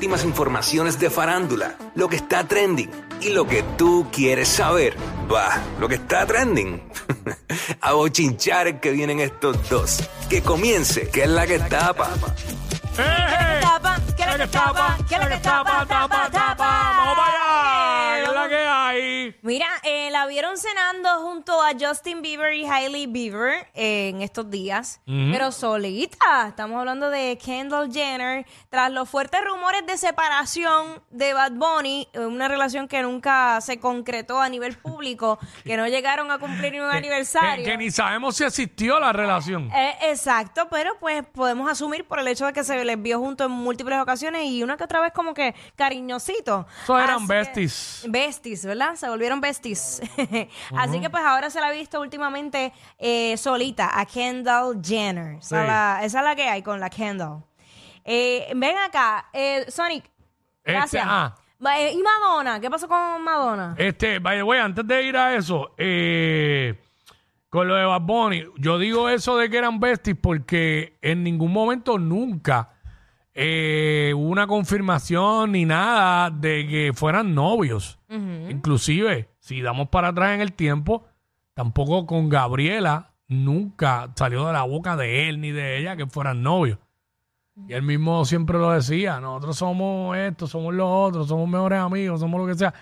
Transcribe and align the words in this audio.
Últimas 0.00 0.24
informaciones 0.24 0.98
de 0.98 1.10
farándula, 1.10 1.74
lo 1.94 2.08
que 2.08 2.16
está 2.16 2.44
trending 2.44 2.90
y 3.20 3.28
lo 3.28 3.46
que 3.46 3.62
tú 3.76 4.08
quieres 4.10 4.48
saber. 4.48 4.96
Va, 5.30 5.60
lo 5.78 5.90
que 5.90 5.96
está 5.96 6.24
trending. 6.24 6.82
A 7.82 7.92
bochinchar 7.92 8.80
que 8.80 8.92
vienen 8.92 9.20
estos 9.20 9.68
dos. 9.68 9.98
Que 10.30 10.40
comience, 10.40 11.10
que 11.10 11.24
es 11.24 11.28
la 11.28 11.46
que 11.46 11.58
tapa. 11.58 12.08
¡Eh! 12.96 13.60
tapa? 13.60 14.00
¿Qué 14.16 14.22
es 14.22 14.28
lo 14.28 14.38
que 14.38 14.46
tapa? 14.46 14.98
¿Qué 15.06 15.14
es 15.16 15.20
lo 15.20 15.28
que 15.28 15.36
tapa? 15.36 15.86
Tapa, 15.86 16.30
tapa. 16.30 16.92
¡Vamos 16.96 17.16
para 17.18 17.28
allá! 17.28 18.48
¿Qué 18.48 18.56
es 18.56 18.66
Mira, 19.42 19.66
eh, 19.84 20.10
la 20.10 20.26
vieron 20.26 20.56
cenando 20.58 21.08
junto 21.20 21.60
a 21.62 21.70
Justin 21.78 22.22
Bieber 22.22 22.54
y 22.54 22.64
Hailey 22.64 23.06
Bieber 23.06 23.66
eh, 23.74 24.08
en 24.08 24.22
estos 24.22 24.50
días, 24.50 25.00
pero 25.06 25.52
solita. 25.52 26.46
Estamos 26.48 26.78
hablando 26.78 27.10
de 27.10 27.38
Kendall 27.38 27.92
Jenner. 27.92 28.46
Tras 28.68 28.90
los 28.90 29.08
fuertes 29.08 29.40
rumores 29.44 29.86
de 29.86 29.96
separación 29.96 31.02
de 31.10 31.32
Bad 31.32 31.52
Bunny, 31.52 32.08
eh, 32.12 32.20
una 32.20 32.48
relación 32.48 32.88
que 32.88 33.02
nunca 33.02 33.60
se 33.60 33.78
concretó 33.80 34.40
a 34.40 34.48
nivel 34.48 34.76
público, 34.76 35.38
que 35.64 35.76
no 35.76 35.86
llegaron 35.88 36.30
a 36.30 36.38
cumplir 36.38 36.72
ni 36.72 36.80
un 36.80 36.90
aniversario. 36.90 37.64
Que, 37.64 37.70
que 37.72 37.76
ni 37.78 37.90
sabemos 37.90 38.36
si 38.36 38.44
existió 38.44 38.98
la 39.00 39.12
relación. 39.12 39.70
Eh, 39.74 39.96
exacto, 40.02 40.68
pero 40.70 40.96
pues 40.98 41.24
podemos 41.26 41.70
asumir 41.70 42.04
por 42.06 42.18
el 42.18 42.28
hecho 42.28 42.46
de 42.46 42.52
que 42.52 42.64
se 42.64 42.84
les 42.84 43.00
vio 43.00 43.18
juntos 43.18 43.46
en 43.46 43.52
múltiples 43.52 43.98
ocasiones 44.00 44.44
y 44.44 44.62
una 44.62 44.76
que 44.76 44.84
otra 44.84 45.00
vez 45.00 45.12
como 45.12 45.34
que 45.34 45.54
cariñosito. 45.76 46.66
Eso 46.84 46.98
eran 46.98 47.16
Así 47.16 47.26
que- 47.26 47.32
besties. 47.34 48.04
Besties, 48.08 48.64
¿verdad? 48.90 49.00
Se 49.00 49.08
volvieron 49.08 49.40
besties. 49.40 50.02
Así 50.76 51.00
que 51.00 51.10
pues 51.10 51.24
ahora 51.24 51.50
se 51.50 51.60
la 51.60 51.68
ha 51.68 51.72
visto 51.72 52.00
últimamente 52.00 52.72
eh, 52.98 53.36
solita 53.36 53.98
a 53.98 54.04
Kendall 54.06 54.80
Jenner. 54.82 55.38
Esa, 55.38 55.62
es 55.62 55.66
la, 55.66 56.00
esa 56.02 56.18
es 56.18 56.24
la 56.24 56.36
que 56.36 56.48
hay 56.48 56.62
con 56.62 56.80
la 56.80 56.90
Kendall. 56.90 57.42
Eh, 58.04 58.50
ven 58.54 58.76
acá, 58.78 59.28
eh, 59.32 59.66
Sonic. 59.68 60.10
Gracias. 60.64 61.04
ah. 61.06 61.34
¿Y 61.60 62.02
Madonna? 62.02 62.58
¿Qué 62.58 62.70
pasó 62.70 62.88
con 62.88 63.22
Madonna? 63.22 63.74
Este, 63.76 64.18
by 64.18 64.38
the 64.38 64.42
way, 64.42 64.60
antes 64.60 64.86
de 64.86 65.02
ir 65.02 65.14
a 65.16 65.36
eso, 65.36 65.74
eh, 65.76 66.80
con 67.50 67.68
lo 67.68 67.74
de 67.74 67.84
Bad 67.84 68.00
Bunny, 68.00 68.44
yo 68.56 68.78
digo 68.78 69.10
eso 69.10 69.36
de 69.36 69.50
que 69.50 69.58
eran 69.58 69.78
besties 69.78 70.16
porque 70.20 70.96
en 71.02 71.22
ningún 71.22 71.52
momento 71.52 71.98
nunca 71.98 72.79
eh, 73.42 74.12
hubo 74.14 74.28
una 74.28 74.46
confirmación 74.46 75.52
ni 75.52 75.64
nada 75.64 76.28
de 76.28 76.66
que 76.68 76.92
fueran 76.94 77.34
novios. 77.34 77.98
Inclusive, 78.10 79.30
si 79.38 79.62
damos 79.62 79.88
para 79.88 80.08
atrás 80.08 80.34
en 80.34 80.42
el 80.42 80.52
tiempo, 80.52 81.06
tampoco 81.54 82.06
con 82.06 82.28
Gabriela 82.28 83.14
nunca 83.28 84.12
salió 84.14 84.46
de 84.46 84.52
la 84.52 84.64
boca 84.64 84.94
de 84.94 85.30
él 85.30 85.40
ni 85.40 85.52
de 85.52 85.78
ella 85.78 85.96
que 85.96 86.06
fueran 86.06 86.42
novios. 86.42 86.78
Y 87.66 87.72
él 87.72 87.82
mismo 87.82 88.26
siempre 88.26 88.58
lo 88.58 88.72
decía, 88.72 89.20
nosotros 89.20 89.56
somos 89.56 90.18
esto, 90.18 90.46
somos 90.46 90.74
los 90.74 90.88
otros, 90.90 91.28
somos 91.28 91.48
mejores 91.48 91.78
amigos, 91.78 92.20
somos 92.20 92.42
lo 92.42 92.46
que 92.46 92.58
sea. 92.58 92.74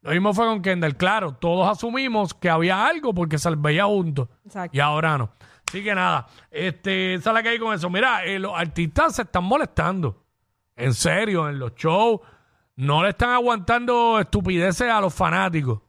Lo 0.00 0.12
mismo 0.12 0.32
fue 0.32 0.46
con 0.46 0.62
Kendall. 0.62 0.96
Claro, 0.96 1.32
todos 1.32 1.68
asumimos 1.68 2.32
que 2.32 2.48
había 2.48 2.86
algo 2.86 3.12
porque 3.12 3.36
se 3.36 3.54
veía 3.56 3.84
juntos. 3.84 4.28
Exacto. 4.46 4.74
Y 4.74 4.80
ahora 4.80 5.18
no. 5.18 5.30
Así 5.68 5.82
que 5.82 5.94
nada, 5.94 6.26
este, 6.50 7.14
esa 7.14 7.30
es 7.30 7.34
la 7.34 7.42
que 7.42 7.48
hay 7.50 7.58
con 7.58 7.74
eso. 7.74 7.90
Mira, 7.90 8.24
eh, 8.24 8.38
los 8.38 8.52
artistas 8.54 9.16
se 9.16 9.22
están 9.22 9.44
molestando. 9.44 10.24
En 10.76 10.94
serio, 10.94 11.48
en 11.48 11.58
los 11.58 11.74
shows. 11.74 12.20
No 12.76 13.02
le 13.02 13.08
están 13.10 13.30
aguantando 13.30 14.20
estupideces 14.20 14.90
a 14.90 15.00
los 15.00 15.14
fanáticos. 15.14 15.80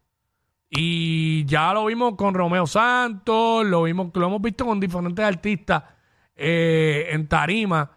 Y 0.69 1.45
ya 1.45 1.73
lo 1.73 1.85
vimos 1.85 2.16
con 2.16 2.33
Romeo 2.33 2.66
Santos, 2.66 3.66
lo 3.66 3.83
vimos, 3.83 4.09
lo 4.13 4.25
hemos 4.27 4.41
visto 4.41 4.66
con 4.66 4.79
diferentes 4.79 5.23
artistas 5.23 5.83
eh, 6.35 7.07
en 7.11 7.27
tarima 7.27 7.91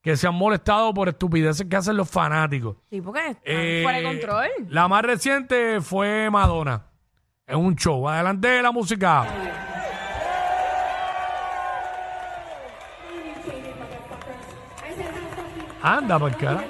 que 0.00 0.16
se 0.16 0.26
han 0.28 0.34
molestado 0.34 0.94
por 0.94 1.08
estupideces 1.08 1.66
que 1.68 1.76
hacen 1.76 1.96
los 1.96 2.08
fanáticos. 2.08 2.76
Sí, 2.90 3.00
porque 3.00 3.36
Eh, 3.44 3.80
fuera 3.82 3.98
de 3.98 4.04
control. 4.04 4.48
La 4.68 4.86
más 4.88 5.02
reciente 5.02 5.80
fue 5.80 6.30
Madonna 6.30 6.86
en 7.46 7.58
un 7.58 7.74
show. 7.76 8.08
Adelante 8.08 8.48
de 8.48 8.62
la 8.62 8.70
música. 8.70 9.26
Anda, 15.86 16.18
por 16.18 16.36
cara. 16.36 16.64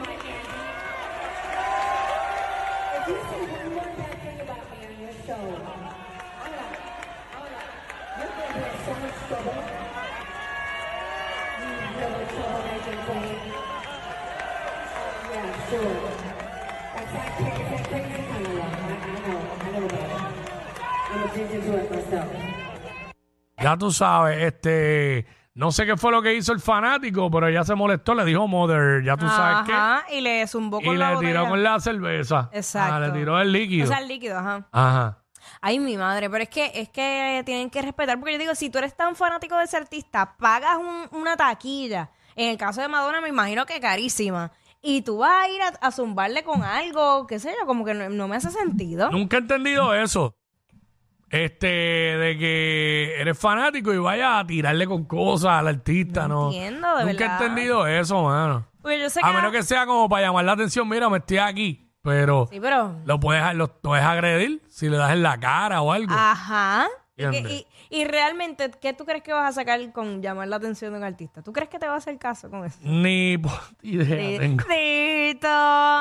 Ya 23.62 23.76
tú 23.78 23.90
sabes, 23.90 24.42
este, 24.42 25.26
no 25.56 25.72
sé 25.72 25.84
qué 25.86 25.96
fue 25.96 26.12
lo 26.12 26.22
que 26.22 26.34
hizo 26.34 26.52
el 26.52 26.60
fanático, 26.60 27.30
pero 27.30 27.48
ella 27.48 27.64
se 27.64 27.74
molestó, 27.74 28.14
le 28.14 28.24
dijo 28.24 28.46
mother, 28.46 29.02
ya 29.02 29.16
tú 29.16 29.26
sabes 29.26 29.68
Ajá, 29.70 30.04
y 30.12 30.20
le 30.20 30.46
zumbó 30.46 30.80
con 30.80 30.94
Y 30.94 30.98
la 30.98 31.14
le 31.14 31.18
tiró 31.26 31.48
con 31.48 31.62
la 31.62 31.80
cerveza. 31.80 32.48
Exacto. 32.52 32.94
Ah, 32.94 33.00
le 33.00 33.10
tiró 33.10 33.40
el 33.40 33.50
líquido. 33.50 33.84
O 33.84 33.88
sea, 33.88 33.98
el 33.98 34.06
líquido, 34.08 34.38
ajá. 34.38 34.68
Ajá. 34.70 35.18
Ay, 35.60 35.78
mi 35.78 35.96
madre, 35.96 36.28
pero 36.28 36.42
es 36.42 36.50
que 36.50 36.70
es 36.74 36.88
que 36.90 37.42
tienen 37.46 37.70
que 37.70 37.80
respetar, 37.82 38.18
porque 38.18 38.34
yo 38.34 38.38
digo, 38.38 38.54
si 38.54 38.68
tú 38.70 38.78
eres 38.78 38.94
tan 38.96 39.16
fanático 39.16 39.56
de 39.56 39.64
ese 39.64 39.76
artista, 39.76 40.36
pagas 40.38 40.76
un- 40.76 41.08
una 41.18 41.36
taquilla. 41.36 42.10
En 42.34 42.50
el 42.50 42.58
caso 42.58 42.82
de 42.82 42.88
Madonna, 42.88 43.20
me 43.22 43.28
imagino 43.30 43.64
que 43.64 43.80
carísima. 43.80 44.52
Y 44.82 45.00
tú 45.02 45.18
vas 45.18 45.44
a 45.44 45.48
ir 45.48 45.62
a, 45.62 45.68
a 45.80 45.90
zumbarle 45.90 46.44
con 46.44 46.62
algo, 46.62 47.26
qué 47.26 47.38
sé 47.38 47.54
yo, 47.58 47.66
como 47.66 47.84
que 47.84 47.94
no, 47.94 48.08
no 48.10 48.28
me 48.28 48.36
hace 48.36 48.50
sentido. 48.50 49.10
Nunca 49.10 49.36
he 49.38 49.40
entendido 49.40 49.94
eso. 49.94 50.36
Este, 51.30 51.66
de 51.66 52.38
que 52.38 53.20
eres 53.20 53.38
fanático 53.38 53.92
y 53.92 53.98
vayas 53.98 54.42
a 54.42 54.46
tirarle 54.46 54.86
con 54.86 55.04
cosas 55.04 55.52
al 55.58 55.68
artista, 55.68 56.28
¿no? 56.28 56.46
entiendo, 56.46 56.96
de 56.98 57.04
Nunca 57.04 57.18
verdad. 57.24 57.42
he 57.42 57.46
entendido 57.46 57.86
eso, 57.86 58.22
mano. 58.22 58.66
Porque 58.80 59.00
yo 59.00 59.10
sé 59.10 59.20
que... 59.20 59.26
A 59.26 59.32
menos 59.32 59.50
que 59.50 59.62
sea 59.64 59.86
como 59.86 60.08
para 60.08 60.26
llamar 60.26 60.44
la 60.44 60.52
atención, 60.52 60.88
mira, 60.88 61.08
me 61.08 61.18
estoy 61.18 61.38
aquí. 61.38 61.82
Pero 62.02 62.46
Sí, 62.52 62.60
pero... 62.60 62.94
lo 63.04 63.18
puedes, 63.18 63.54
lo 63.56 63.66
puedes 63.80 64.04
agredir 64.04 64.62
si 64.68 64.88
le 64.88 64.96
das 64.96 65.10
en 65.10 65.22
la 65.24 65.40
cara 65.40 65.82
o 65.82 65.90
algo. 65.90 66.14
Ajá. 66.16 66.86
Y, 67.16 67.22
que- 67.22 67.24
¿Entiendes? 67.24 67.52
y- 67.52 67.66
y 67.90 68.04
realmente, 68.04 68.70
¿qué 68.80 68.92
tú 68.92 69.04
crees 69.04 69.22
que 69.22 69.32
vas 69.32 69.48
a 69.50 69.52
sacar 69.60 69.92
con 69.92 70.22
llamar 70.22 70.48
la 70.48 70.56
atención 70.56 70.92
de 70.92 70.98
un 70.98 71.04
artista? 71.04 71.42
¿Tú 71.42 71.52
crees 71.52 71.68
que 71.68 71.78
te 71.78 71.86
va 71.86 71.94
a 71.94 71.98
hacer 71.98 72.18
caso 72.18 72.50
con 72.50 72.64
eso? 72.64 72.78
Ni 72.82 73.38
puta 73.38 73.60
idea 73.82 74.38
tengo. 74.40 74.64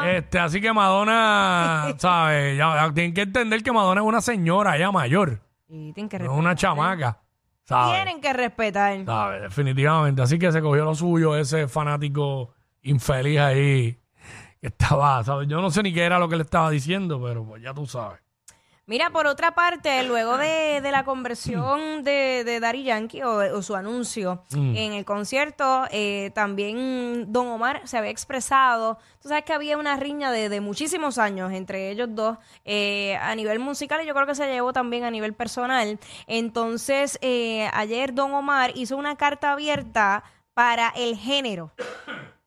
Este, 0.06 0.40
así 0.40 0.62
que 0.62 0.72
Madonna, 0.74 1.94
¿sabes? 1.98 2.58
Ya, 2.58 2.76
ya 2.76 2.94
tienen 2.94 3.14
que 3.14 3.22
entender 3.22 3.64
que 3.64 3.72
Madonna 3.72 4.02
es 4.02 4.08
una 4.08 4.22
señora 4.22 4.78
ya 4.78 4.92
mayor, 4.92 5.42
Y 5.68 5.94
tienen 5.94 6.10
que 6.10 6.20
no 6.20 6.26
es 6.26 6.30
respetar. 6.30 6.40
una 6.40 6.56
chamaca, 6.56 7.22
¿sabes? 7.64 7.96
Tienen 7.96 8.22
que 8.22 8.34
respetar. 8.34 9.06
¿Sabes? 9.06 9.42
Definitivamente. 9.44 10.22
Así 10.22 10.40
que 10.40 10.52
se 10.52 10.62
cogió 10.62 10.86
lo 10.86 10.96
suyo 10.96 11.36
ese 11.36 11.68
fanático 11.68 12.54
infeliz 12.84 13.40
ahí 13.40 14.00
que 14.62 14.68
estaba, 14.68 15.24
¿sabes? 15.24 15.48
Yo 15.48 15.62
no 15.62 15.70
sé 15.72 15.84
ni 15.84 15.94
qué 15.94 16.04
era 16.04 16.20
lo 16.20 16.30
que 16.30 16.36
le 16.38 16.44
estaba 16.44 16.70
diciendo, 16.70 17.22
pero 17.22 17.44
pues 17.46 17.62
ya 17.62 17.74
tú 17.74 17.86
sabes. 17.86 18.20
Mira, 18.88 19.10
por 19.10 19.26
otra 19.26 19.56
parte, 19.56 20.04
luego 20.04 20.38
de, 20.38 20.80
de 20.80 20.92
la 20.92 21.04
conversión 21.04 22.04
de, 22.04 22.44
de 22.46 22.60
Daddy 22.60 22.84
Yankee 22.84 23.24
o, 23.24 23.58
o 23.58 23.62
su 23.64 23.76
anuncio 23.76 24.44
en 24.54 24.94
el 24.94 25.04
concierto, 25.06 25.86
eh, 25.90 26.30
también 26.36 27.32
Don 27.34 27.48
Omar 27.48 27.82
se 27.86 27.98
había 27.98 28.12
expresado. 28.12 29.00
Tú 29.20 29.30
sabes 29.30 29.44
que 29.44 29.54
había 29.54 29.78
una 29.80 29.96
riña 29.96 30.32
de, 30.32 30.50
de 30.50 30.62
muchísimos 30.62 31.18
años 31.18 31.52
entre 31.52 31.90
ellos 31.90 32.10
dos 32.12 32.38
eh, 32.64 33.18
a 33.20 33.34
nivel 33.34 33.58
musical 33.58 34.04
y 34.04 34.06
yo 34.06 34.14
creo 34.14 34.28
que 34.28 34.36
se 34.36 34.46
llevó 34.46 34.72
también 34.72 35.04
a 35.04 35.10
nivel 35.10 35.34
personal. 35.34 36.00
Entonces, 36.28 37.18
eh, 37.22 37.68
ayer 37.74 38.14
Don 38.14 38.36
Omar 38.36 38.72
hizo 38.76 38.98
una 38.98 39.16
carta 39.16 39.54
abierta 39.54 40.24
para 40.54 40.90
el 40.96 41.18
género. 41.18 41.72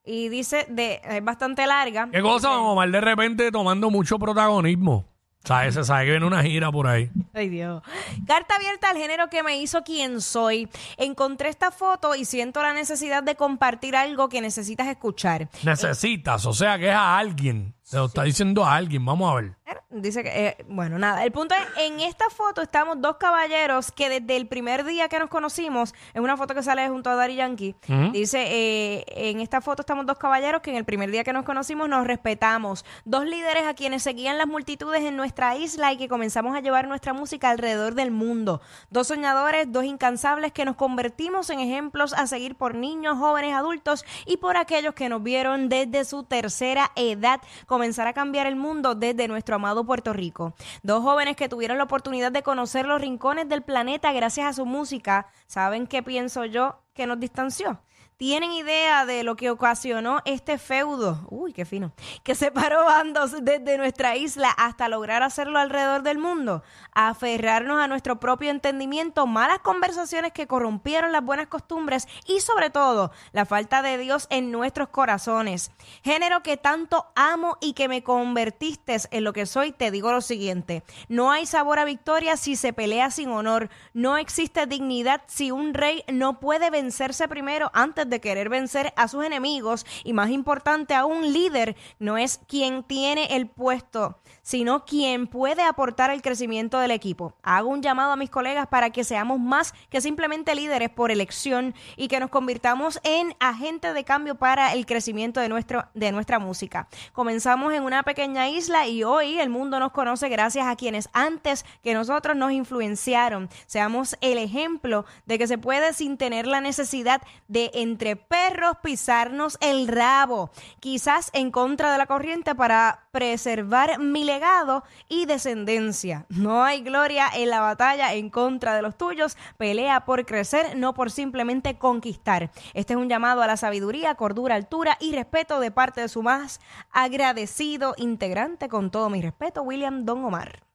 Y 0.05 0.29
dice, 0.29 0.67
de, 0.70 1.00
es 1.02 1.25
bastante 1.25 1.67
larga. 1.67 2.08
¿Qué 2.12 2.23
cosa, 2.23 2.49
don 2.49 2.64
Omar, 2.64 2.91
de 2.91 3.00
repente 3.00 3.50
tomando 3.50 3.91
mucho 3.91 4.19
protagonismo? 4.20 5.05
¿Sabes? 5.48 5.76
Se 5.76 5.84
sabe 5.84 6.04
que 6.04 6.10
viene 6.10 6.26
una 6.26 6.42
gira 6.42 6.70
por 6.70 6.86
ahí. 6.86 7.10
Ay, 7.32 7.48
Dios. 7.48 7.82
Carta 8.26 8.56
abierta 8.56 8.90
al 8.90 8.98
género 8.98 9.30
que 9.30 9.42
me 9.42 9.56
hizo 9.56 9.82
quien 9.82 10.20
soy. 10.20 10.68
Encontré 10.98 11.48
esta 11.48 11.70
foto 11.70 12.14
y 12.14 12.26
siento 12.26 12.60
la 12.60 12.74
necesidad 12.74 13.22
de 13.22 13.34
compartir 13.34 13.96
algo 13.96 14.28
que 14.28 14.42
necesitas 14.42 14.88
escuchar. 14.88 15.48
Necesitas, 15.62 16.44
o 16.44 16.52
sea 16.52 16.78
que 16.78 16.88
es 16.88 16.94
a 16.94 17.16
alguien. 17.16 17.74
Se 17.88 17.96
lo 17.96 18.05
está 18.05 18.25
diciendo 18.25 18.67
a 18.67 18.75
alguien, 18.75 19.02
vamos 19.02 19.32
a 19.32 19.37
ver. 19.37 19.55
Dice 19.90 20.23
que, 20.23 20.49
eh, 20.49 20.56
bueno, 20.69 20.99
nada. 20.99 21.25
El 21.25 21.32
punto 21.32 21.55
es, 21.55 21.62
en 21.82 22.00
esta 22.00 22.29
foto 22.29 22.61
estamos 22.61 23.00
dos 23.00 23.17
caballeros 23.17 23.90
que 23.90 24.11
desde 24.11 24.37
el 24.37 24.46
primer 24.46 24.85
día 24.85 25.08
que 25.08 25.19
nos 25.19 25.31
conocimos, 25.31 25.94
es 26.12 26.20
una 26.20 26.37
foto 26.37 26.55
que 26.55 26.62
sale 26.62 26.87
junto 26.90 27.08
a 27.08 27.14
Dari 27.14 27.37
Yankee, 27.37 27.75
dice, 28.12 28.44
eh, 28.46 29.05
en 29.08 29.40
esta 29.40 29.62
foto 29.62 29.81
estamos 29.81 30.05
dos 30.05 30.19
caballeros 30.19 30.61
que 30.61 30.70
en 30.70 30.76
el 30.76 30.85
primer 30.85 31.11
día 31.11 31.25
que 31.25 31.32
nos 31.32 31.46
conocimos 31.46 31.88
nos 31.88 32.06
respetamos. 32.06 32.85
Dos 33.06 33.25
líderes 33.25 33.67
a 33.67 33.73
quienes 33.73 34.02
seguían 34.02 34.37
las 34.37 34.46
multitudes 34.46 35.02
en 35.05 35.17
nuestra 35.17 35.56
isla 35.56 35.91
y 35.91 35.96
que 35.96 36.06
comenzamos 36.06 36.55
a 36.55 36.61
llevar 36.61 36.87
nuestra 36.87 37.14
música 37.14 37.49
alrededor 37.49 37.94
del 37.94 38.11
mundo. 38.11 38.61
Dos 38.91 39.06
soñadores, 39.06 39.73
dos 39.73 39.84
incansables 39.84 40.52
que 40.52 40.67
nos 40.67 40.76
convertimos 40.76 41.49
en 41.49 41.61
ejemplos 41.61 42.12
a 42.12 42.26
seguir 42.26 42.56
por 42.56 42.75
niños, 42.75 43.17
jóvenes, 43.17 43.55
adultos 43.55 44.05
y 44.26 44.37
por 44.37 44.58
aquellos 44.58 44.93
que 44.93 45.08
nos 45.08 45.23
vieron 45.23 45.70
desde 45.70 46.05
su 46.05 46.25
tercera 46.25 46.93
edad 46.94 47.41
comenzar 47.78 48.08
a 48.08 48.12
cambiar 48.12 48.48
el 48.48 48.56
mundo 48.56 48.96
desde 48.96 49.28
nuestro 49.28 49.54
amado 49.54 49.84
Puerto 49.84 50.12
Rico. 50.12 50.52
Dos 50.82 51.00
jóvenes 51.00 51.36
que 51.36 51.48
tuvieron 51.48 51.78
la 51.78 51.84
oportunidad 51.84 52.32
de 52.32 52.42
conocer 52.42 52.86
los 52.86 53.00
rincones 53.00 53.48
del 53.48 53.62
planeta 53.62 54.12
gracias 54.12 54.48
a 54.48 54.52
su 54.52 54.66
música. 54.66 55.28
¿Saben 55.46 55.86
qué 55.86 56.02
pienso 56.02 56.44
yo 56.44 56.82
que 56.92 57.06
nos 57.06 57.20
distanció? 57.20 57.80
¿Tienen 58.19 58.50
idea 58.50 59.06
de 59.06 59.23
lo 59.23 59.37
que 59.37 59.49
ocasionó 59.49 60.23
este 60.25 60.59
feudo? 60.59 61.25
Uy, 61.31 61.53
qué 61.53 61.65
fino. 61.65 61.93
Que 62.25 62.35
separó 62.35 62.85
bandos 62.85 63.31
desde 63.43 63.79
nuestra 63.79 64.17
isla 64.17 64.50
hasta 64.50 64.88
lograr 64.88 65.23
hacerlo 65.23 65.61
alrededor 65.61 66.03
del 66.03 66.19
mundo. 66.19 66.65
Aferrarnos 66.91 67.81
a 67.81 67.87
nuestro 67.87 68.19
propio 68.19 68.50
entendimiento, 68.50 69.29
malas 69.29 69.61
conversaciones 69.61 70.32
que 70.32 70.49
corrompieron 70.49 71.12
las 71.12 71.23
buenas 71.23 71.47
costumbres 71.47 72.09
y 72.26 72.41
sobre 72.41 72.70
todo 72.70 73.12
la 73.31 73.47
falta 73.47 73.82
de 73.82 73.97
Dios 73.99 74.26
en 74.31 74.50
nuestros 74.50 74.88
corazones. 74.88 75.70
Género 76.03 76.43
que 76.43 76.56
tanto 76.56 77.06
amo 77.15 77.56
y 77.61 77.75
que 77.75 77.87
me 77.87 78.03
convertiste 78.03 78.97
en 79.12 79.23
lo 79.23 79.32
que 79.32 79.47
soy, 79.47 79.70
te 79.70 79.93
digo 79.93 80.11
lo 80.11 80.23
siguiente. 80.23 80.82
No 81.09 81.31
hay 81.31 81.47
sabor 81.47 81.79
a 81.79 81.85
victoria 81.85 82.37
si 82.37 82.56
se 82.56 82.73
pelea 82.73 83.12
sin 83.12 83.29
honor. 83.29 83.70
No 83.94 84.17
existe 84.17 84.67
dignidad 84.67 85.23
si 85.29 85.53
un 85.53 85.73
rey 85.73 86.03
no 86.12 86.41
puede 86.41 86.70
vencerse 86.70 87.29
primero 87.29 87.70
antes 87.75 88.07
de 88.08 88.20
querer 88.20 88.49
vencer 88.49 88.93
a 88.96 89.08
sus 89.08 89.25
enemigos 89.25 89.87
y 90.05 90.12
más 90.12 90.31
importante 90.31 90.94
a 90.94 91.05
un 91.05 91.32
líder 91.32 91.76
no 91.99 92.19
es 92.19 92.40
quien 92.46 92.82
tiene 92.82 93.37
el 93.37 93.49
puesto, 93.49 94.19
sino 94.43 94.84
quien 94.84 95.26
puede 95.26 95.62
aportar 95.62 96.10
el 96.10 96.22
crecimiento 96.22 96.78
del 96.78 96.90
equipo. 96.90 97.34
Hago 97.43 97.69
un 97.69 97.82
llamado 97.82 98.12
a 98.12 98.16
mis 98.16 98.31
colegas 98.31 98.66
para 98.66 98.90
que 98.90 99.05
seamos 99.05 99.38
más 99.38 99.75
que 99.90 100.00
simplemente 100.00 100.55
líderes 100.55 100.90
por 100.90 101.10
elección 101.10 101.75
y 101.96 102.08
que 102.08 102.20
nos 102.20 102.31
convirtamos 102.31 103.00
en 103.05 103.34
agentes 103.40 103.94
de 103.94 104.05
cambio 104.05 104.37
para 104.37 104.72
el 104.72 104.87
crecimiento 104.87 105.40
de, 105.40 105.49
nuestro, 105.49 105.84
de 105.94 106.12
nuestra 106.12 106.38
música. 106.38 106.88
Comenzamos 107.12 107.72
en 107.75 107.82
una 107.82 108.02
pequeña 108.02 108.49
isla 108.49 108.87
y 108.87 109.05
hoy 109.05 109.38
el 109.38 109.50
mundo 109.50 109.78
nos 109.81 109.93
conoce 109.93 110.28
gracias 110.28 110.66
a 110.66 110.76
quienes 110.76 111.08
antes 111.12 111.64
que 111.82 111.94
nosotros 111.94 112.37
nos 112.37 112.52
influenciaron. 112.52 113.49
Seamos 113.66 114.16
el 114.20 114.38
ejemplo 114.38 115.05
de 115.26 115.38
que 115.38 115.46
se 115.46 115.58
puede 115.58 115.93
sin 115.93 116.16
tener 116.16 116.46
la 116.46 116.60
necesidad 116.60 117.22
de 117.49 117.70
entre 117.98 118.14
perros 118.14 118.76
pisarnos 118.80 119.58
el 119.60 119.88
rabo, 119.88 120.52
quizás 120.78 121.30
en 121.32 121.50
contra 121.50 121.90
de 121.90 121.98
la 121.98 122.06
corriente 122.06 122.54
para 122.54 123.08
preservar 123.10 123.98
mi 123.98 124.22
legado 124.22 124.84
y 125.08 125.26
descendencia. 125.26 126.24
No 126.28 126.62
hay 126.62 126.82
gloria 126.82 127.28
en 127.34 127.50
la 127.50 127.60
batalla 127.60 128.14
en 128.14 128.30
contra 128.30 128.76
de 128.76 128.82
los 128.82 128.96
tuyos, 128.96 129.36
pelea 129.56 130.04
por 130.04 130.26
crecer, 130.26 130.76
no 130.76 130.94
por 130.94 131.10
simplemente 131.10 131.76
conquistar. 131.76 132.52
Este 132.72 132.92
es 132.92 132.96
un 132.96 133.08
llamado 133.08 133.42
a 133.42 133.48
la 133.48 133.56
sabiduría, 133.56 134.14
cordura, 134.14 134.54
altura 134.54 134.96
y 135.00 135.10
respeto 135.10 135.58
de 135.58 135.72
parte 135.72 136.00
de 136.00 136.08
su 136.08 136.22
más 136.22 136.60
agradecido 136.92 137.94
integrante, 137.96 138.68
con 138.68 138.92
todo 138.92 139.10
mi 139.10 139.20
respeto, 139.20 139.62
William 139.62 140.04
Don 140.04 140.24
Omar. 140.24 140.68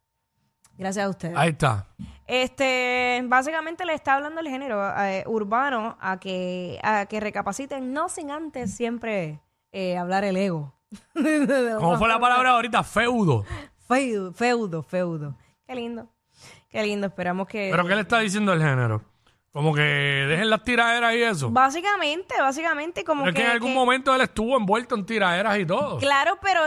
Gracias 0.78 1.06
a 1.06 1.10
ustedes. 1.10 1.38
Ahí 1.38 1.50
está. 1.50 1.88
Este, 2.26 3.22
básicamente 3.26 3.86
le 3.86 3.94
está 3.94 4.16
hablando 4.16 4.42
el 4.42 4.48
género 4.48 4.82
eh, 4.98 5.24
urbano 5.28 5.98
a 6.00 6.20
que, 6.20 6.80
a 6.82 7.06
que 7.06 7.20
recapaciten, 7.20 7.94
no 7.94 8.10
sin 8.10 8.32
antes 8.32 8.74
siempre 8.74 9.42
eh, 9.72 9.98
hablar 9.98 10.24
el 10.24 10.38
ego. 10.38 10.74
¿Cómo 11.14 11.98
fue 11.98 12.08
la 12.08 12.20
palabra 12.20 12.52
ahorita? 12.52 12.84
Feudo. 12.84 13.46
Feudo, 13.88 14.34
feudo, 14.34 14.84
feudo. 14.84 15.36
Qué 15.68 15.76
lindo. 15.76 16.08
Qué 16.70 16.82
lindo. 16.84 17.08
Esperamos 17.08 17.48
que. 17.48 17.70
¿Pero 17.72 17.86
qué 17.86 17.96
le 17.96 18.02
está 18.02 18.20
diciendo 18.20 18.54
el 18.54 18.62
género? 18.62 19.02
Como 19.54 19.74
que 19.74 19.82
dejen 19.82 20.50
las 20.50 20.64
tiraderas 20.64 21.14
y 21.14 21.22
eso. 21.22 21.52
Básicamente, 21.52 22.34
básicamente, 22.40 23.04
como 23.04 23.24
Pero 23.24 23.30
es 23.30 23.36
que. 23.36 23.42
que 23.44 23.46
en 23.48 23.52
algún 23.54 23.70
que- 23.70 23.76
momento 23.76 24.14
él 24.16 24.22
estuvo 24.22 24.58
envuelto 24.58 24.96
en 24.96 25.06
tiraderas 25.06 25.60
y 25.60 25.66
todo. 25.66 26.00
Claro, 26.00 26.40
pero, 26.42 26.62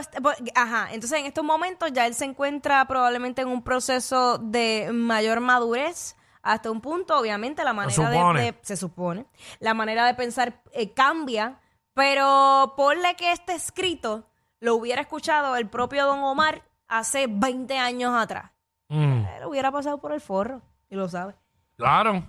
ajá, 0.54 0.88
entonces 0.92 1.18
en 1.18 1.26
estos 1.26 1.42
momentos 1.44 1.92
ya 1.92 2.06
él 2.06 2.14
se 2.14 2.24
encuentra 2.26 2.84
probablemente 2.86 3.42
en 3.42 3.48
un 3.48 3.62
proceso 3.62 4.38
de 4.38 4.90
mayor 4.92 5.40
madurez. 5.40 6.16
Hasta 6.42 6.70
un 6.70 6.80
punto, 6.80 7.18
obviamente, 7.18 7.64
la 7.64 7.72
manera 7.72 8.08
de- 8.08 8.16
supone. 8.16 8.40
de, 8.42 8.58
se 8.62 8.76
supone, 8.76 9.26
la 9.58 9.74
manera 9.74 10.06
de 10.06 10.14
pensar 10.14 10.62
eh, 10.72 10.92
cambia, 10.94 11.58
pero 11.92 12.74
ponle 12.76 13.16
que 13.16 13.32
este 13.32 13.52
escrito 13.54 14.28
lo 14.60 14.76
hubiera 14.76 15.00
escuchado 15.00 15.56
el 15.56 15.68
propio 15.68 16.06
Don 16.06 16.20
Omar 16.22 16.62
hace 16.86 17.26
20 17.28 17.78
años 17.78 18.14
atrás. 18.14 18.52
Mm, 18.88 19.24
Él 19.38 19.44
hubiera 19.46 19.72
pasado 19.72 19.98
por 19.98 20.12
el 20.12 20.20
forro, 20.20 20.62
y 20.88 20.94
lo 20.94 21.08
sabe. 21.08 21.34
claro. 21.76 22.22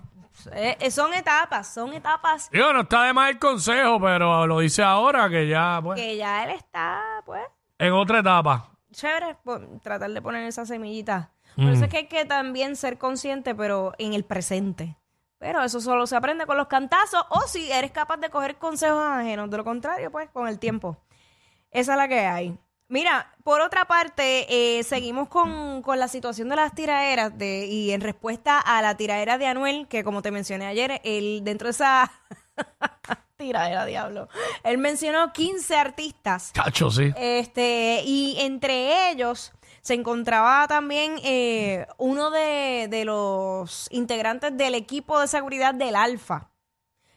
Eh, 0.52 0.76
eh, 0.80 0.90
son 0.90 1.12
etapas, 1.14 1.72
son 1.74 1.92
etapas 1.92 2.50
Digo, 2.50 2.72
no 2.72 2.82
está 2.82 3.04
de 3.04 3.12
más 3.12 3.30
el 3.30 3.38
consejo, 3.38 4.00
pero 4.00 4.46
lo 4.46 4.60
dice 4.60 4.82
ahora 4.82 5.28
que 5.28 5.48
ya, 5.48 5.80
pues, 5.82 6.00
que 6.00 6.16
ya 6.16 6.44
él 6.44 6.50
está, 6.50 7.22
pues, 7.26 7.42
en 7.78 7.92
otra 7.92 8.20
etapa. 8.20 8.70
chévere 8.92 9.36
po- 9.44 9.60
tratar 9.82 10.10
de 10.10 10.22
poner 10.22 10.44
esa 10.44 10.64
semillita. 10.66 11.30
Por 11.56 11.70
eso 11.70 11.84
es 11.86 11.90
que 11.90 11.96
hay 11.98 12.06
que 12.06 12.24
también 12.24 12.76
ser 12.76 12.98
consciente, 12.98 13.52
pero 13.54 13.92
en 13.98 14.14
el 14.14 14.24
presente. 14.24 14.96
Pero 15.38 15.60
eso 15.62 15.80
solo 15.80 16.06
se 16.06 16.14
aprende 16.16 16.46
con 16.46 16.56
los 16.56 16.68
cantazos 16.68 17.24
o 17.30 17.40
si 17.48 17.70
eres 17.72 17.90
capaz 17.90 18.16
de 18.18 18.30
coger 18.30 18.56
consejos 18.58 19.02
ajenos. 19.02 19.50
De 19.50 19.56
lo 19.56 19.64
contrario, 19.64 20.10
pues 20.12 20.28
con 20.30 20.46
el 20.46 20.58
tiempo. 20.60 20.96
Esa 21.72 21.92
es 21.92 21.98
la 21.98 22.06
que 22.08 22.20
hay. 22.20 22.58
Mira, 22.90 23.34
por 23.44 23.60
otra 23.60 23.84
parte, 23.84 24.46
eh, 24.48 24.82
seguimos 24.82 25.28
con, 25.28 25.82
con 25.82 25.98
la 25.98 26.08
situación 26.08 26.48
de 26.48 26.56
las 26.56 26.74
tiraderas 26.74 27.36
de, 27.36 27.66
y 27.66 27.90
en 27.90 28.00
respuesta 28.00 28.58
a 28.58 28.80
la 28.80 28.96
tiradera 28.96 29.36
de 29.36 29.46
Anuel, 29.46 29.86
que 29.88 30.02
como 30.02 30.22
te 30.22 30.30
mencioné 30.30 30.66
ayer, 30.66 31.00
él, 31.04 31.40
dentro 31.44 31.66
de 31.66 31.72
esa 31.72 32.10
tiradera, 33.36 33.84
diablo, 33.84 34.28
él 34.64 34.78
mencionó 34.78 35.34
15 35.34 35.76
artistas 35.76 36.50
Cacho, 36.54 36.90
sí. 36.90 37.12
este, 37.16 38.02
y 38.06 38.36
entre 38.40 39.10
ellos 39.10 39.52
se 39.82 39.92
encontraba 39.92 40.66
también 40.66 41.16
eh, 41.22 41.86
uno 41.98 42.30
de, 42.30 42.88
de 42.90 43.04
los 43.04 43.86
integrantes 43.90 44.56
del 44.56 44.74
equipo 44.74 45.20
de 45.20 45.28
seguridad 45.28 45.74
del 45.74 45.94
Alfa. 45.94 46.50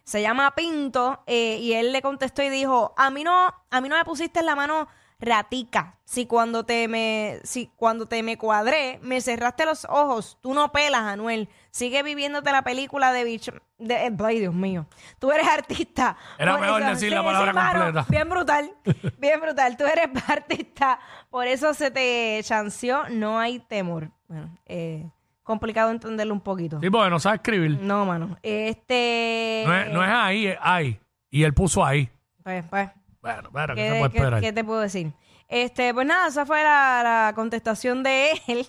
Se 0.03 0.21
llama 0.21 0.53
Pinto 0.55 1.23
eh, 1.27 1.59
y 1.61 1.73
él 1.73 1.93
le 1.93 2.01
contestó 2.01 2.43
y 2.43 2.49
dijo, 2.49 2.93
a 2.97 3.09
mí 3.09 3.23
no, 3.23 3.53
a 3.69 3.81
mí 3.81 3.87
no 3.87 3.97
me 3.97 4.03
pusiste 4.03 4.41
en 4.41 4.45
la 4.45 4.55
mano 4.55 4.87
ratica. 5.21 5.97
Si 6.03 6.25
cuando 6.25 6.65
te 6.65 6.87
me, 6.89 7.39
si 7.43 7.67
cuando 7.77 8.05
te 8.07 8.21
me 8.23 8.37
cuadré, 8.37 8.99
me 9.01 9.21
cerraste 9.21 9.65
los 9.65 9.85
ojos, 9.85 10.37
tú 10.41 10.53
no 10.53 10.71
pelas, 10.71 11.01
Anuel. 11.03 11.47
Sigue 11.69 12.03
viviéndote 12.03 12.51
la 12.51 12.63
película 12.63 13.13
de 13.13 13.23
bicho. 13.23 13.53
De, 13.77 14.07
eh, 14.07 14.11
ay, 14.25 14.39
Dios 14.39 14.53
mío. 14.53 14.87
Tú 15.19 15.31
eres 15.31 15.47
artista. 15.47 16.17
Era 16.37 16.51
Por 16.53 16.61
mejor 16.61 16.81
eso- 16.81 16.89
decir 16.91 17.11
la 17.13 17.23
palabra 17.23 17.53
completa. 17.53 18.05
Bien 18.09 18.27
brutal. 18.29 18.73
Bien 19.19 19.39
brutal. 19.39 19.77
Tú 19.77 19.85
eres 19.85 20.09
artista. 20.27 20.99
Por 21.29 21.47
eso 21.47 21.73
se 21.73 21.91
te 21.91 22.41
chanceó. 22.43 23.07
No 23.09 23.39
hay 23.39 23.59
temor. 23.59 24.11
Bueno, 24.27 24.57
eh, 24.65 25.09
complicado 25.43 25.91
entenderlo 25.91 26.33
un 26.33 26.41
poquito. 26.41 26.79
Sí, 26.81 26.89
porque 26.89 27.09
no 27.09 27.19
sabe 27.19 27.37
escribir. 27.37 27.79
No, 27.81 28.05
mano. 28.05 28.37
Este. 28.43 29.63
No 29.65 29.75
es, 29.77 29.89
no 29.91 30.03
es 30.03 30.09
ahí, 30.11 30.47
es 30.47 30.57
ahí. 30.61 30.99
Y 31.29 31.43
él 31.43 31.53
puso 31.53 31.85
ahí. 31.85 32.09
Pues, 32.43 32.63
pues. 32.69 32.89
Bueno, 33.21 33.49
pero 33.53 33.75
¿qué 33.75 33.81
¿Qué, 33.81 33.89
se 33.89 33.97
puede 33.99 34.11
qué- 34.11 34.17
esperar? 34.17 34.41
qué 34.41 34.53
te 34.53 34.63
puedo 34.63 34.79
decir? 34.81 35.13
Este, 35.47 35.93
pues 35.93 36.07
nada, 36.07 36.27
esa 36.27 36.45
fue 36.45 36.63
la, 36.63 37.01
la 37.03 37.33
contestación 37.35 38.03
de 38.03 38.31
él. 38.47 38.65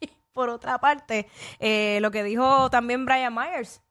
Por 0.32 0.48
otra 0.48 0.78
parte, 0.78 1.26
eh, 1.58 1.98
lo 2.00 2.10
que 2.10 2.22
dijo 2.22 2.70
también 2.70 3.04
Brian 3.04 3.34
Myers. 3.34 3.82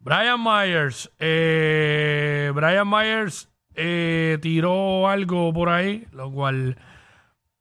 Brian 0.00 0.42
Myers. 0.42 1.12
eh, 1.18 2.50
Brian 2.54 2.88
Myers 2.88 3.48
eh, 3.74 4.38
tiró 4.42 5.06
algo 5.08 5.52
por 5.52 5.68
ahí, 5.68 6.06
lo 6.12 6.30
cual 6.32 6.76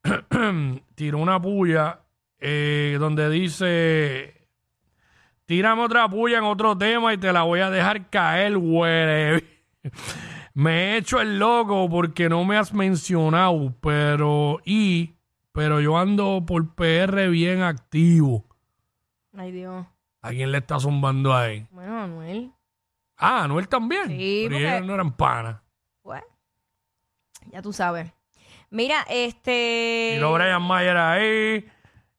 tiró 0.95 1.17
una 1.19 1.39
puya 1.41 1.99
eh, 2.39 2.97
donde 2.99 3.29
dice: 3.29 4.47
Tírame 5.45 5.83
otra 5.83 6.07
puya 6.09 6.37
en 6.39 6.45
otro 6.45 6.75
tema 6.77 7.13
y 7.13 7.17
te 7.17 7.31
la 7.31 7.43
voy 7.43 7.59
a 7.59 7.69
dejar 7.69 8.09
caer, 8.09 8.57
güey. 8.57 9.43
Me 10.53 10.71
he 10.93 10.97
hecho 10.97 11.19
el 11.21 11.39
loco 11.39 11.89
porque 11.89 12.29
no 12.29 12.43
me 12.45 12.57
has 12.57 12.73
mencionado, 12.73 13.73
pero 13.81 14.59
y 14.65 15.15
pero 15.53 15.81
yo 15.81 15.97
ando 15.97 16.43
por 16.45 16.75
PR 16.75 17.27
bien 17.29 17.61
activo. 17.61 18.45
Ay, 19.35 19.51
Dios. 19.51 19.85
¿A 20.21 20.29
quién 20.29 20.51
le 20.51 20.59
está 20.59 20.79
zumbando 20.79 21.33
ahí? 21.35 21.67
Bueno, 21.71 21.93
Manuel. 21.93 22.51
Ah, 23.17 23.43
Anuel 23.43 23.67
también. 23.67 24.07
Sí, 24.07 24.45
Pero 24.47 24.55
porque- 24.55 24.75
ellos 24.77 24.87
no 24.87 24.93
eran 24.93 25.11
panas. 25.15 25.61
Bueno, 26.03 26.25
ya 27.51 27.61
tú 27.61 27.73
sabes. 27.73 28.11
Mira, 28.69 29.05
este. 29.09 30.15
Y 30.17 30.19
lo 30.19 30.33
Brian 30.33 30.61
Mayer 30.61 30.97
ahí. 30.97 31.65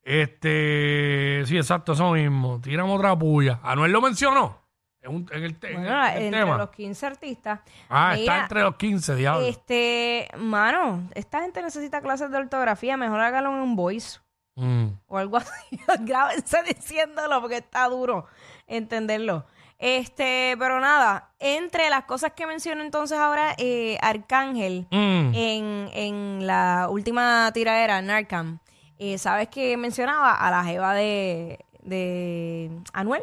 Este, 0.02 1.42
sí, 1.47 1.57
exacto, 1.57 1.92
eso 1.92 2.12
mismo. 2.12 2.61
Tiran 2.61 2.88
otra 2.90 3.16
puya. 3.19 3.61
Anuel 3.62 3.92
lo 3.92 4.00
mencionó 4.02 4.62
en, 5.03 5.15
un- 5.15 5.29
en 5.33 5.43
el, 5.45 5.59
te- 5.59 5.73
en 5.73 5.81
Bueno, 5.83 6.07
el 6.07 6.23
entre 6.23 6.41
tema. 6.41 6.57
los 6.57 6.71
15 6.71 7.07
artistas. 7.07 7.61
Ah, 7.89 8.13
Mira, 8.15 8.21
está 8.35 8.43
entre 8.43 8.63
los 8.63 8.77
15, 8.77 9.15
diablo. 9.17 9.47
Este, 9.47 10.29
mano, 10.39 11.03
esta 11.15 11.41
gente 11.43 11.61
necesita 11.63 12.01
clases 12.01 12.31
de 12.31 12.39
ortografía, 12.39 12.97
mejor 12.97 13.21
hágalo 13.21 13.51
en 13.51 13.57
un 13.63 13.77
voice 13.77 14.21
Mm. 14.55 14.89
o 15.09 15.17
algo 15.19 15.39
así. 15.39 15.51
Grábense 16.01 16.63
diciéndolo 16.65 17.41
porque 17.41 17.57
está 17.57 17.89
duro 17.89 18.27
entenderlo. 18.67 19.47
Este, 19.79 20.55
pero 20.59 20.79
nada, 20.79 21.31
entre 21.41 21.91
las 21.91 22.05
cosas 22.05 22.33
que 22.35 22.47
menciono 22.47 22.83
entonces 22.85 23.19
ahora, 23.19 23.55
eh, 23.59 23.99
Arcángel, 24.01 24.87
Mm. 24.91 25.33
en, 25.35 25.89
en 25.93 26.47
la 26.47 26.87
última 26.91 27.51
tiradera, 27.53 28.01
Narcam, 28.03 28.61
eh, 28.99 29.19
¿sabes 29.19 29.49
que 29.49 29.77
mencionaba 29.77 30.35
a 30.35 30.51
la 30.53 30.63
jeva 30.65 30.95
de, 30.95 31.59
de 31.83 32.71
Anuel? 32.93 33.23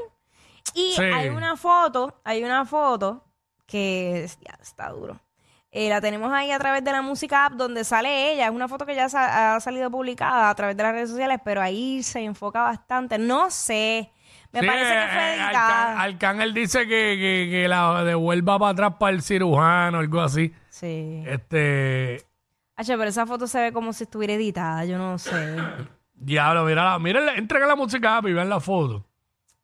Y 0.80 0.94
Sí. 0.96 1.02
hay 1.04 1.30
una 1.30 1.56
foto, 1.58 2.22
hay 2.24 2.44
una 2.44 2.66
foto 2.66 3.26
que 3.66 4.24
es- 4.24 4.40
ya 4.40 4.58
está 4.62 4.90
duro. 4.90 5.20
Eh, 5.72 5.88
la 5.90 6.02
tenemos 6.02 6.32
ahí 6.34 6.50
a 6.52 6.58
través 6.58 6.84
de 6.84 6.92
la 6.92 7.02
música 7.04 7.46
app 7.46 7.54
donde 7.54 7.84
sale 7.84 8.34
ella. 8.34 8.46
Es 8.46 8.52
una 8.52 8.68
foto 8.68 8.86
que 8.88 8.96
ya 8.96 9.08
sa- 9.10 9.56
ha 9.56 9.60
salido 9.60 9.92
publicada 9.92 10.50
a 10.50 10.56
través 10.56 10.76
de 10.76 10.82
las 10.84 10.94
redes 10.94 11.10
sociales, 11.12 11.40
pero 11.46 11.62
ahí 11.62 12.02
se 12.02 12.24
enfoca 12.24 12.62
bastante. 12.64 13.20
No 13.20 13.52
sé. 13.52 14.12
Me 14.52 14.62
Sí, 14.62 14.66
parece 14.66 14.90
que 14.92 15.04
eh, 15.04 15.08
fue 15.14 15.22
eh, 15.22 15.36
editada. 15.36 15.92
Arcán- 15.92 16.00
Arcángel 16.02 16.54
dice 16.56 16.80
que, 16.88 17.18
que, 17.20 17.48
que 17.52 17.68
la 17.68 18.04
devuelva 18.04 18.58
para 18.58 18.72
atrás 18.72 18.94
para 19.00 19.12
el 19.14 19.22
cirujano, 19.22 20.00
algo 20.00 20.22
así. 20.22 20.52
Sí. 20.70 21.24
Este. 21.28 22.26
Hacho, 22.76 22.98
pero 22.98 23.10
esa 23.10 23.28
foto 23.28 23.46
se 23.46 23.60
ve 23.62 23.72
como 23.72 23.94
si 23.94 24.06
estuviera 24.06 24.34
editada. 24.34 24.86
Yo 24.86 24.98
no 24.98 25.20
sé. 25.20 25.56
Diablo, 26.16 26.64
mira, 26.66 26.98
mira, 26.98 27.36
entrega 27.36 27.68
la 27.68 27.76
música 27.76 28.18
app 28.18 28.26
y 28.28 28.34
vean 28.34 28.50
la 28.50 28.60
foto. 28.60 29.06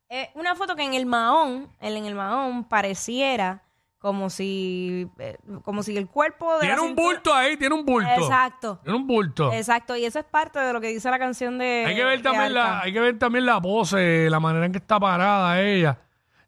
Eh, 0.09 0.29
una 0.35 0.55
foto 0.55 0.75
que 0.75 0.83
en 0.83 0.93
el 0.93 1.05
mahón, 1.05 1.69
el- 1.79 1.97
en 1.97 2.05
el 2.05 2.15
mahón 2.15 2.63
pareciera 2.65 3.61
como 3.97 4.29
si, 4.29 5.07
eh, 5.17 5.35
como 5.63 5.81
si 5.81 5.97
el 5.97 6.07
cuerpo 6.07 6.53
de 6.55 6.59
Tiene 6.59 6.75
la 6.75 6.81
un 6.83 6.87
cintura- 6.89 7.07
bulto 7.07 7.33
ahí, 7.33 7.57
tiene 7.57 7.73
un 7.73 7.83
bulto. 7.85 8.07
Exacto, 8.11 8.79
Tiene 8.83 8.97
un 8.99 9.07
bulto. 9.07 9.51
exacto. 9.51 9.95
Y 9.97 10.05
eso 10.05 10.19
es 10.19 10.25
parte 10.25 10.59
de 10.59 10.71
lo 10.73 10.79
que 10.79 10.89
dice 10.89 11.09
la 11.09 11.17
canción 11.17 11.57
de. 11.57 11.85
Hay 11.87 11.95
que 11.95 12.03
ver 12.03 12.21
también 12.21 12.53
la, 12.53 12.81
hay 12.81 12.93
que 12.93 12.99
ver 12.99 13.17
también 13.17 13.45
la 13.47 13.59
pose, 13.59 14.29
la 14.29 14.39
manera 14.39 14.65
en 14.67 14.71
que 14.73 14.77
está 14.77 14.99
parada 14.99 15.59
ella. 15.59 15.97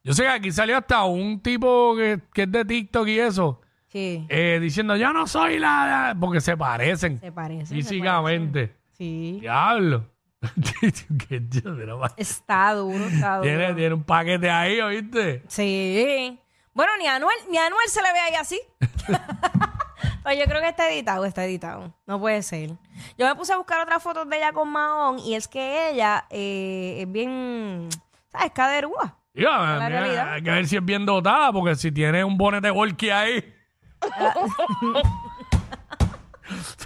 Yo 0.04 0.14
sé 0.14 0.22
que 0.24 0.30
aquí 0.30 0.52
salió 0.52 0.78
hasta 0.78 1.04
un 1.06 1.42
tipo 1.42 1.96
que, 1.96 2.20
que 2.32 2.44
es 2.44 2.52
de 2.52 2.64
TikTok 2.64 3.08
y 3.08 3.20
eso, 3.20 3.60
Sí, 3.88 4.26
eh, 4.30 4.60
diciendo 4.62 4.96
yo 4.96 5.12
no 5.12 5.26
soy 5.26 5.58
la, 5.58 6.16
porque 6.20 6.42
se 6.42 6.56
parecen 6.56 7.20
se 7.20 7.32
parece. 7.32 7.66
se 7.66 7.74
físicamente. 7.76 8.68
parece. 8.68 8.78
Sí. 8.92 9.38
Diablo. 9.42 10.06
Yo. 10.42 12.02
Está 12.18 12.74
duro, 12.74 13.06
está 13.06 13.38
duro. 13.38 13.42
tiene, 13.42 13.74
tiene 13.74 13.96
un 13.96 14.04
paquete 14.04 14.50
ahí, 14.50 14.80
¿oíste? 14.82 15.44
Sí. 15.48 16.40
Bueno, 16.74 16.92
ni 17.00 17.08
a 17.08 17.16
Anuel, 17.16 17.36
ni 17.50 17.58
a 17.58 17.66
Anuel 17.66 17.88
se 17.88 18.02
le 18.02 18.14
ve 18.14 18.20
ahí 18.20 18.36
así. 18.36 18.60
Pero 20.24 20.40
yo 20.40 20.46
creo 20.46 20.62
que 20.62 20.68
está 20.70 20.92
editado, 20.92 21.26
está 21.26 21.46
editado. 21.46 21.94
No 22.06 22.20
puede 22.20 22.44
ser. 22.44 22.72
Yo 23.18 23.26
me 23.28 23.36
puse 23.36 23.54
a 23.54 23.58
buscar 23.58 23.82
otras 23.82 24.04
fotos 24.04 24.30
de 24.30 24.38
ella 24.38 24.52
con 24.52 24.70
Mahón 24.70 25.20
y 25.20 25.34
es 25.36 25.48
que 25.48 25.90
ella 25.90 26.26
eh, 26.30 26.98
es 27.02 27.12
bien, 27.12 27.90
¿sabes? 28.32 28.52
Caderúa. 28.54 29.18
Digo, 29.34 29.50
La 29.50 29.74
mira, 29.88 29.88
realidad. 30.02 30.34
hay 30.34 30.44
que 30.44 30.52
ver 30.52 30.68
si 30.68 30.76
es 30.78 30.86
bien 30.86 31.06
dotada, 31.06 31.52
porque 31.54 31.76
si 31.76 31.92
tiene 31.92 32.24
un 32.24 32.38
bonete 32.38 32.70
volky 32.70 33.10
ahí. 33.10 33.54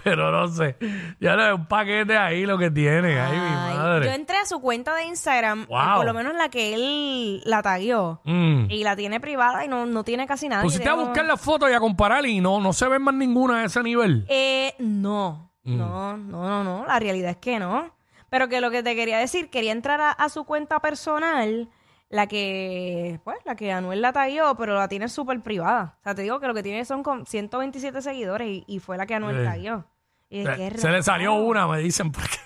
Pero 0.03 0.31
no 0.31 0.47
sé. 0.47 0.75
Ya 1.19 1.35
no 1.35 1.45
es 1.47 1.53
un 1.53 1.65
paquete 1.67 2.17
ahí 2.17 2.45
lo 2.45 2.57
que 2.57 2.71
tiene. 2.71 3.19
Ay, 3.19 3.31
mi 3.33 3.77
madre. 3.77 4.05
Yo 4.07 4.11
entré 4.13 4.37
a 4.37 4.45
su 4.45 4.59
cuenta 4.61 4.95
de 4.95 5.05
Instagram, 5.05 5.65
Wow. 5.67 5.95
por 5.97 6.05
lo 6.05 6.13
menos 6.13 6.33
la 6.35 6.49
que 6.49 6.73
él 6.73 7.41
la 7.45 7.61
tagueó, 7.61 8.21
Mm. 8.25 8.65
y 8.69 8.83
la 8.83 8.95
tiene 8.95 9.19
privada 9.19 9.63
y 9.65 9.67
no, 9.67 9.85
no 9.85 10.03
tiene 10.03 10.25
casi 10.27 10.47
nada. 10.49 10.63
Pusiste 10.63 10.89
a 10.89 10.93
buscar 10.95 11.25
las 11.25 11.39
fotos 11.39 11.69
y 11.69 11.73
a 11.73 11.79
comparar 11.79 12.25
y 12.25 12.39
no, 12.41 12.59
no 12.59 12.73
se 12.73 12.87
ve 12.87 12.99
más 12.99 13.13
ninguna 13.13 13.59
de 13.59 13.65
ese 13.65 13.83
nivel. 13.83 14.25
Eh, 14.29 14.73
no, 14.79 15.51
Mm. 15.63 15.77
no, 15.77 16.17
no, 16.17 16.49
no, 16.49 16.63
no. 16.63 16.85
La 16.87 16.99
realidad 16.99 17.31
es 17.31 17.37
que 17.37 17.59
no. 17.59 17.93
Pero 18.29 18.47
que 18.47 18.61
lo 18.61 18.71
que 18.71 18.81
te 18.81 18.95
quería 18.95 19.17
decir, 19.19 19.49
quería 19.49 19.73
entrar 19.73 19.99
a, 20.01 20.11
a 20.11 20.29
su 20.29 20.45
cuenta 20.45 20.79
personal, 20.79 21.69
la 22.09 22.27
que, 22.27 23.19
pues, 23.23 23.37
la 23.45 23.55
que 23.55 23.71
Anuel 23.71 24.01
la 24.01 24.11
taguió, 24.13 24.55
pero 24.55 24.75
la 24.75 24.87
tiene 24.87 25.07
súper 25.09 25.41
privada. 25.41 25.95
O 25.99 26.03
sea, 26.03 26.15
te 26.15 26.21
digo 26.23 26.39
que 26.39 26.47
lo 26.47 26.53
que 26.53 26.63
tiene 26.63 26.83
son 26.85 27.03
con 27.03 27.25
127 27.25 28.01
seguidores 28.01 28.47
y, 28.47 28.63
y 28.67 28.79
fue 28.79 28.97
la 28.97 29.05
que 29.05 29.15
Anuel 29.15 29.37
Sí. 29.39 29.43
taguió. 29.45 29.85
Y 30.33 30.43
Se, 30.45 30.89
le 30.89 31.03
salió 31.03 31.33
una, 31.33 31.67
me 31.67 31.79
dicen. 31.79 32.11
Porque... 32.11 32.37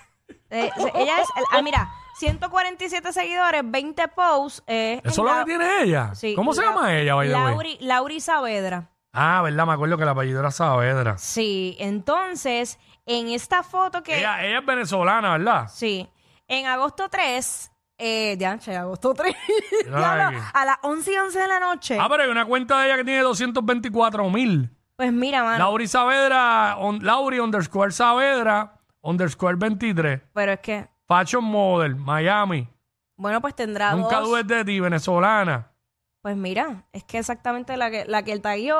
Eh, 0.50 0.70
ella 0.94 1.20
es, 1.20 1.28
ah, 1.52 1.62
mira, 1.62 1.88
147 2.18 3.12
seguidores, 3.12 3.62
20 3.64 4.08
posts. 4.08 4.62
eh, 4.66 5.00
Eso 5.04 5.08
es 5.10 5.16
lo 5.18 5.24
la- 5.26 5.38
que 5.38 5.44
tiene 5.44 5.82
ella. 5.82 6.14
Sí, 6.14 6.34
¿Cómo 6.34 6.52
se 6.52 6.62
la- 6.62 6.68
llama 6.70 6.94
ella, 6.98 7.14
by 7.14 7.28
the 7.28 7.34
way? 7.34 7.42
Lauri, 7.44 7.78
Lauri 7.80 8.20
Saavedra. 8.20 8.90
Ah, 9.12 9.40
verdad, 9.42 9.66
me 9.66 9.72
acuerdo 9.72 9.96
que 9.96 10.02
el 10.02 10.08
apellido 10.08 10.40
era 10.40 10.50
Saavedra. 10.50 11.16
Sí, 11.16 11.76
entonces, 11.78 12.78
en 13.06 13.28
esta 13.28 13.62
foto 13.62 14.02
que... 14.02 14.18
Ella, 14.18 14.44
ella 14.44 14.58
es 14.58 14.66
venezolana, 14.66 15.38
¿verdad? 15.38 15.68
Sí. 15.72 16.08
En 16.48 16.66
agosto 16.66 17.08
3, 17.08 17.70
eh, 17.98 18.36
ya, 18.38 18.58
che, 18.58 18.76
agosto 18.76 19.14
3, 19.14 19.34
Mira 19.86 19.98
Diablo, 20.16 20.38
aquí. 20.38 20.48
a 20.54 20.64
las 20.64 20.76
11 20.82 21.12
y 21.12 21.16
11 21.18 21.38
de 21.38 21.48
la 21.48 21.60
noche. 21.60 21.98
Ah, 22.00 22.08
pero 22.10 22.24
hay 22.24 22.28
una 22.30 22.44
cuenta 22.44 22.80
de 22.80 22.86
ella 22.88 22.96
que 22.98 23.04
tiene 23.04 23.20
224 23.22 24.28
mil. 24.28 24.75
Pues 24.96 25.12
mira, 25.12 25.42
mano, 25.44 25.58
Lauri 25.58 25.86
Saavedra, 25.86 26.76
on- 26.78 27.04
Lauri 27.04 27.38
underscore 27.38 27.92
Saavedra, 27.92 28.78
underscore 29.02 29.56
23. 29.56 30.20
pero 30.32 30.52
es 30.52 30.60
que, 30.60 30.88
Fashion 31.06 31.44
Model, 31.44 31.94
Miami. 31.96 32.68
bueno, 33.16 33.40
pues 33.40 33.54
tendrá 33.54 33.92
Nunca 33.94 34.20
dos. 34.20 34.28
dudes 34.30 34.46
de 34.46 34.64
ti, 34.64 34.80
venezolana. 34.80 35.70
Pues 36.22 36.36
mira, 36.36 36.84
es 36.92 37.04
que 37.04 37.18
exactamente 37.18 37.76
la 37.76 37.90
que, 37.90 38.04
la 38.06 38.22
que 38.24 38.32
el 38.32 38.40
taguió 38.42 38.76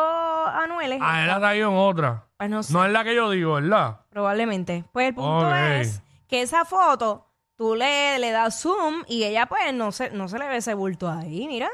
Anuel 0.46 0.92
es 0.94 0.98
Ah, 1.02 1.24
él 1.24 1.38
traído 1.38 1.70
en 1.70 1.76
otra. 1.76 2.24
Pues 2.38 2.50
no 2.50 2.62
sé, 2.64 2.72
No 2.72 2.84
es 2.84 2.90
la 2.90 3.04
que 3.04 3.14
yo 3.14 3.30
digo, 3.30 3.54
¿verdad? 3.54 4.00
probablemente. 4.10 4.84
Pues 4.92 5.08
el 5.08 5.14
punto 5.14 5.46
Ok. 5.46 5.54
es 5.54 6.02
que 6.26 6.42
esa 6.42 6.64
foto, 6.64 7.30
tú 7.54 7.76
le, 7.76 8.18
le 8.18 8.30
das 8.32 8.60
zoom 8.60 9.04
y 9.06 9.22
ella 9.22 9.46
pues 9.46 9.72
no 9.74 9.92
se, 9.92 10.10
no 10.10 10.28
se 10.28 10.38
le 10.40 10.48
ve 10.48 10.56
ese 10.56 10.74
bulto 10.74 11.08
ahí, 11.08 11.46
mira. 11.46 11.68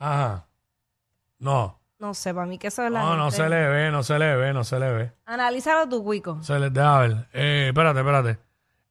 Ajá. 0.00 0.48
No. 1.38 1.78
No 1.98 2.12
sé, 2.14 2.34
para 2.34 2.46
mí 2.46 2.58
que 2.58 2.66
eso 2.68 2.84
es 2.84 2.90
la 2.90 3.00
No, 3.00 3.16
no 3.16 3.24
gente. 3.30 3.36
se 3.38 3.48
le 3.48 3.68
ve, 3.68 3.90
no 3.90 4.02
se 4.02 4.18
le 4.18 4.36
ve, 4.36 4.52
no 4.52 4.64
se 4.64 4.78
le 4.78 4.92
ve. 4.92 5.12
Analízalo 5.24 5.88
tú, 5.88 6.04
Cuico. 6.04 6.42
Se 6.42 6.58
le 6.58 6.68
deja 6.70 6.98
ver. 7.00 7.28
Eh, 7.32 7.66
espérate, 7.68 8.00
espérate. 8.00 8.38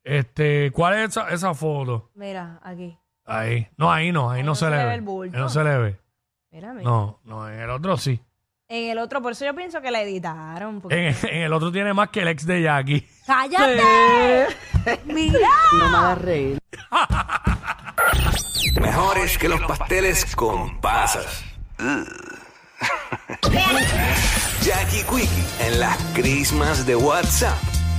Este, 0.03 0.71
¿cuál 0.71 0.95
es 0.95 1.09
esa, 1.09 1.29
esa 1.29 1.53
foto? 1.53 2.09
Mira, 2.15 2.59
aquí. 2.63 2.97
Ahí. 3.25 3.67
No, 3.77 3.91
ahí 3.91 4.11
no, 4.11 4.29
ahí, 4.31 4.43
no, 4.43 4.55
se, 4.55 4.69
le 4.69 4.83
ve. 4.85 4.93
el 4.95 5.01
bulto. 5.01 5.35
Ahí 5.37 5.41
no 5.43 5.49
se 5.49 5.63
le 5.63 5.77
ve. 5.77 5.99
Mira. 6.51 6.73
No, 6.73 7.19
no, 7.23 7.47
en 7.49 7.59
el 7.59 7.69
otro 7.69 7.97
sí. 7.97 8.19
En 8.67 8.89
el 8.89 8.97
otro, 8.97 9.21
por 9.21 9.33
eso 9.33 9.45
yo 9.45 9.53
pienso 9.55 9.79
que 9.81 9.91
la 9.91 10.01
editaron. 10.01 10.81
porque- 10.81 11.09
En, 11.09 11.15
en 11.29 11.41
el 11.43 11.53
otro 11.53 11.71
tiene 11.71 11.93
más 11.93 12.09
que 12.09 12.21
el 12.21 12.27
ex 12.29 12.45
de 12.47 12.63
Jackie. 12.63 13.07
¡Cállate! 13.27 14.47
¡Mira! 15.05 15.39
Mejores 18.81 19.37
que 19.37 19.49
los 19.49 19.61
pasteles 19.61 20.35
con 20.35 20.79
pasas. 20.81 21.43
Ugh. 21.79 22.07
Jackie 24.61 25.03
Quickie 25.03 25.45
en 25.59 25.79
las 25.79 25.97
crismas 26.13 26.85
de 26.85 26.95
WhatsApp 26.95 27.74